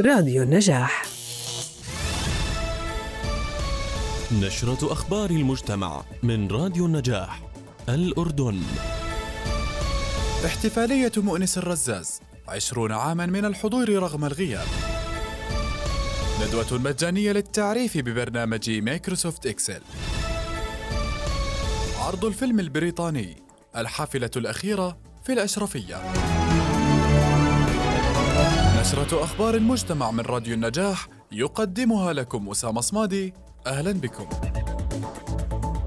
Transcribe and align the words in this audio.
راديو 0.00 0.42
النجاح. 0.42 1.06
نشرة 4.32 4.92
أخبار 4.92 5.30
المجتمع 5.30 6.04
من 6.22 6.50
راديو 6.50 6.86
النجاح 6.86 7.42
الأردن. 7.88 8.62
احتفالية 10.46 11.12
مؤنس 11.16 11.58
الرزاز 11.58 12.20
عشرون 12.48 12.92
عاما 12.92 13.26
من 13.26 13.44
الحضور 13.44 13.88
رغم 13.88 14.24
الغياب. 14.24 14.66
ندوة 16.42 16.78
مجانية 16.78 17.32
للتعريف 17.32 17.98
ببرنامج 17.98 18.70
مايكروسوفت 18.70 19.46
إكسل. 19.46 19.80
عرض 21.98 22.24
الفيلم 22.24 22.60
البريطاني 22.60 23.36
الحافلة 23.76 24.30
الأخيرة 24.36 24.98
في 25.24 25.32
الأشرفية. 25.32 25.96
نشرة 28.86 29.24
أخبار 29.24 29.54
المجتمع 29.54 30.10
من 30.10 30.20
راديو 30.20 30.54
النجاح 30.54 31.08
يقدمها 31.32 32.12
لكم 32.12 32.48
أسامة 32.48 32.80
صمادي. 32.80 33.34
أهلا 33.66 33.92
بكم. 33.92 34.26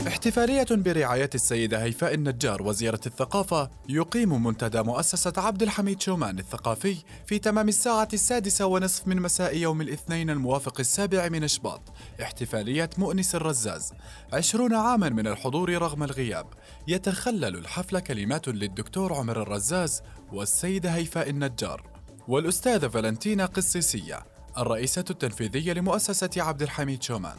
احتفالية 0.07 0.65
برعاية 0.71 1.29
السيدة 1.35 1.83
هيفاء 1.83 2.13
النجار 2.13 2.63
وزيرة 2.63 2.99
الثقافة 3.05 3.69
يقيم 3.89 4.43
منتدى 4.43 4.81
مؤسسة 4.81 5.33
عبد 5.37 5.63
الحميد 5.63 6.01
شومان 6.01 6.39
الثقافي 6.39 6.95
في 7.25 7.39
تمام 7.39 7.67
الساعة 7.67 8.07
السادسة 8.13 8.65
ونصف 8.65 9.07
من 9.07 9.21
مساء 9.21 9.57
يوم 9.57 9.81
الاثنين 9.81 10.29
الموافق 10.29 10.79
السابع 10.79 11.29
من 11.29 11.47
شباط 11.47 11.81
احتفالية 12.21 12.89
مؤنس 12.97 13.35
الرزاز. 13.35 13.93
عشرون 14.33 14.75
عاما 14.75 15.09
من 15.09 15.27
الحضور 15.27 15.69
رغم 15.69 16.03
الغياب. 16.03 16.47
يتخلل 16.87 17.55
الحفل 17.55 17.99
كلمات 17.99 18.47
للدكتور 18.47 19.13
عمر 19.13 19.41
الرزاز 19.41 20.01
والسيدة 20.33 20.89
هيفاء 20.89 21.29
النجار. 21.29 21.88
والأستاذة 22.29 22.87
فالنتينا 22.87 23.45
قسيسية 23.45 24.25
الرئيسة 24.57 25.05
التنفيذية 25.09 25.73
لمؤسسة 25.73 26.29
عبد 26.37 26.61
الحميد 26.61 27.03
شومان. 27.03 27.37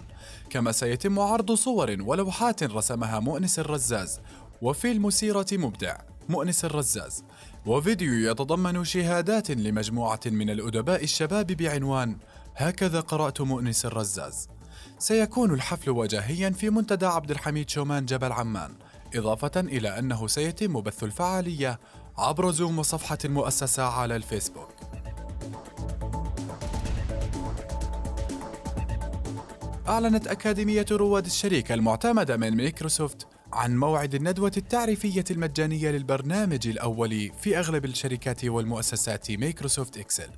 كما 0.51 0.73
سيتم 0.73 1.19
عرض 1.19 1.53
صور 1.53 1.97
ولوحات 2.01 2.63
رسمها 2.63 3.21
مؤنس 3.21 3.59
الرزاز 3.59 4.21
وفيلم 4.63 5.11
سيرة 5.11 5.47
مبدع 5.53 5.97
مؤنس 6.29 6.65
الرزاز. 6.65 7.25
وفيديو 7.67 8.31
يتضمن 8.31 8.85
شهادات 8.85 9.51
لمجموعة 9.51 10.21
من 10.27 10.51
الأدباء 10.51 11.05
الشباب 11.05 11.47
بعنوان 11.47 12.17
هكذا 12.57 13.01
قرأت 13.01 13.41
مؤنس 13.41 13.87
الرزاز 13.87 14.49
سيكون 14.99 15.55
الحفل 15.55 15.91
وجاهيا 15.91 16.51
في 16.51 16.71
منتدى 16.71 17.07
عبد 17.07 17.31
الحميد 17.31 17.71
شومان 17.71 18.07
جبل 18.07 18.33
عمان 18.33 18.75
إضافة 19.15 19.61
إلى 19.61 19.99
أنه 19.99 20.27
سيتم 20.27 20.81
بث 20.81 21.05
الفعالية 21.05 21.81
عبر 22.19 22.51
زوم 22.51 22.79
وصفحة 22.79 23.19
المؤسسة 23.25 23.83
على 23.83 24.17
الفيسبوك. 24.17 24.80
أعلنت 29.89 30.27
أكاديمية 30.27 30.87
رواد 30.91 31.27
الشركة 31.27 31.75
المعتمدة 31.75 32.37
من 32.37 32.57
مايكروسوفت 32.57 33.27
عن 33.53 33.77
موعد 33.77 34.15
الندوة 34.15 34.53
التعريفية 34.57 35.25
المجانية 35.31 35.91
للبرنامج 35.91 36.69
الأول 36.69 37.31
في 37.41 37.59
أغلب 37.59 37.85
الشركات 37.85 38.45
والمؤسسات 38.45 39.31
مايكروسوفت 39.31 39.99
إكسل. 39.99 40.29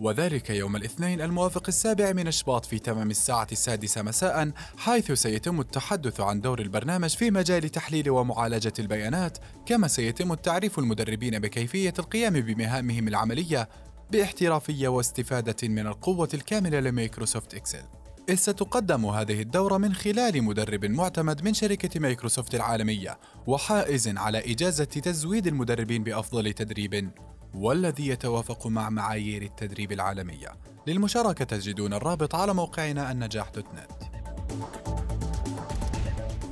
وذلك 0.00 0.50
يوم 0.50 0.76
الاثنين 0.76 1.20
الموافق 1.20 1.62
السابع 1.68 2.12
من 2.12 2.30
شباط 2.30 2.64
في 2.64 2.78
تمام 2.78 3.10
الساعة 3.10 3.46
السادسة 3.52 4.02
مساء 4.02 4.50
حيث 4.76 5.12
سيتم 5.12 5.60
التحدث 5.60 6.20
عن 6.20 6.40
دور 6.40 6.60
البرنامج 6.60 7.10
في 7.16 7.30
مجال 7.30 7.68
تحليل 7.68 8.10
ومعالجة 8.10 8.72
البيانات 8.78 9.38
كما 9.66 9.88
سيتم 9.88 10.32
تعريف 10.32 10.78
المتدربين 10.78 11.38
بكيفية 11.38 11.94
القيام 11.98 12.32
بمهامهم 12.40 13.08
العملية 13.08 13.68
باحترافية 14.10 14.88
واستفادة 14.88 15.68
من 15.68 15.86
القوة 15.86 16.28
الكاملة 16.34 16.80
لمايكروسوفت 16.80 17.54
إكسل. 17.54 17.82
إذ 18.28 18.34
ستقدم 18.34 19.06
هذه 19.06 19.40
الدورة 19.40 19.76
من 19.78 19.94
خلال 19.94 20.42
مدرب 20.42 20.84
معتمد 20.84 21.44
من 21.44 21.54
شركة 21.54 22.00
مايكروسوفت 22.00 22.54
العالمية 22.54 23.18
وحائز 23.46 24.08
على 24.08 24.52
إجازة 24.52 24.84
تزويد 24.84 25.46
المدربين 25.46 26.04
بأفضل 26.04 26.52
تدريب 26.52 27.10
والذي 27.54 28.08
يتوافق 28.08 28.66
مع 28.66 28.90
معايير 28.90 29.42
التدريب 29.42 29.92
العالمية. 29.92 30.48
للمشاركة 30.86 31.44
تجدون 31.44 31.94
الرابط 31.94 32.34
على 32.34 32.54
موقعنا 32.54 33.12
النجاح 33.12 33.48
دوت 33.48 33.66
نت. 33.74 34.02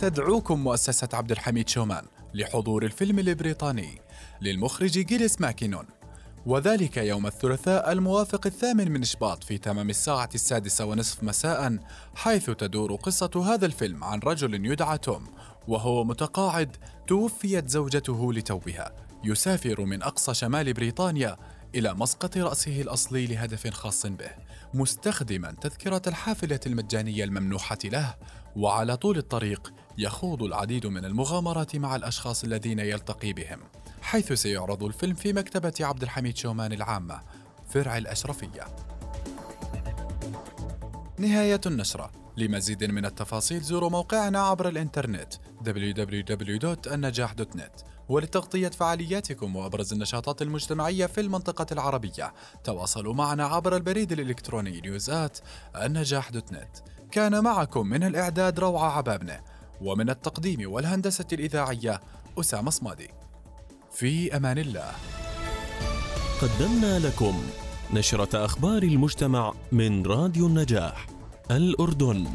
تدعوكم 0.01 0.61
مؤسسة 0.61 1.09
عبد 1.13 1.31
الحميد 1.31 1.69
شومان 1.69 2.05
لحضور 2.35 2.85
الفيلم 2.85 3.19
البريطاني 3.19 4.01
للمخرج 4.41 4.99
جيليس 4.99 5.41
ماكينون. 5.41 5.87
وذلك 6.47 6.97
يوم 6.97 7.27
الثلاثاء 7.27 7.93
الموافق 7.93 8.47
الثامن 8.47 8.93
من 8.93 9.05
شباط 9.05 9.45
في 9.45 9.59
تمام 9.59 9.91
الساعة 9.91 10.29
السادسة 10.35 10.85
ونصف 10.85 11.23
مساء 11.23 11.79
حيث 12.15 12.51
تدور 12.51 12.95
قصة 12.95 13.31
هذا 13.55 13.67
الفيلم 13.67 14.05
عن 14.05 14.19
رجل 14.19 14.67
يدعى 14.67 14.99
توم 14.99 15.27
وهو 15.69 16.05
متقاعد 16.05 16.77
توفيت 17.07 17.69
زوجته 17.69 18.33
لتوها. 18.33 18.93
يسافر 19.25 19.85
من 19.85 20.03
أقصى 20.03 20.35
شمال 20.35 20.73
بريطانيا 20.73 21.37
إلى 21.75 21.95
مسقط 21.95 22.37
رأسه 22.37 22.81
الأصلي 22.81 23.27
لهدف 23.27 23.71
خاص 23.71 24.07
به 24.07 24.31
مستخدما 24.75 25.55
تذكرة 25.61 26.03
الحافلة 26.07 26.61
المجانية 26.67 27.25
الممنوحة 27.25 27.79
له 27.85 28.15
وعلى 28.57 28.97
طول 28.97 29.19
الطريق 29.19 29.73
يخوض 29.99 30.43
العديد 30.43 30.87
من 30.87 31.05
المغامرات 31.05 31.77
مع 31.77 31.97
الأشخاص 31.97 32.45
الذين 32.45 32.79
يلتقي 32.79 33.33
بهم. 33.33 33.59
حيث 34.05 34.33
سيعرض 34.33 34.83
الفيلم 34.83 35.15
في 35.15 35.33
مكتبة 35.33 35.73
عبد 35.81 36.03
الحميد 36.03 36.37
شومان 36.37 36.73
العامة 36.73 37.21
فرع 37.69 37.99
الأشرفية. 37.99 38.67
نهاية 41.19 41.61
النشرة. 41.67 42.11
لمزيد 42.37 42.85
من 42.85 43.07
التفاصيل 43.07 43.61
زوروا 43.61 43.91
موقعنا 43.91 44.41
عبر 44.41 44.69
الإنترنت 44.69 45.35
www.النجاح.net 45.65 47.85
ولتغطية 48.09 48.69
فعالياتكم 48.69 49.57
وأبرز 49.57 49.93
النشاطات 49.93 50.43
المجتمعية 50.43 51.07
في 51.07 51.21
المنطقة 51.21 51.67
العربية. 51.73 52.35
تواصلوا 52.65 53.15
معنا 53.15 53.45
عبر 53.45 53.77
البريد 53.77 54.13
الإلكتروني 54.13 54.81
نيوزات 54.81 55.39
النجاح 55.77 56.31
دوت 56.31 56.53
نت. 56.53 56.77
كان 57.11 57.45
معكم 57.45 57.87
من 57.87 58.03
الإعداد 58.03 58.61
روعة 58.61 58.91
عبابنة 58.91 59.41
ومن 59.81 60.11
التقديم 60.11 60.73
والهندسة 60.73 61.27
الإذاعية 61.33 62.01
أسامة 62.41 62.71
صمادي. 62.71 63.11
في 63.95 64.37
أمان 64.37 64.59
الله. 64.59 64.91
قدمنا 66.43 66.99
لكم 66.99 67.43
نشرة 67.95 68.45
أخبار 68.45 68.83
المجتمع 68.83 69.53
من 69.73 70.07
راديو 70.07 70.47
النجاح 70.47 71.07
الأردن. 71.51 72.27